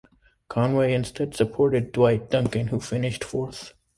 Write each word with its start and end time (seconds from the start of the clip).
Conway 0.47 0.93
instead 0.95 1.35
supported 1.35 1.91
Dwight 1.91 2.31
Duncan, 2.31 2.69
who 2.69 2.79
finished 2.79 3.23
fourth. 3.23 3.75